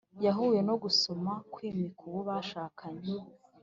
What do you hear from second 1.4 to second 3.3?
kwimika uwo bashakanye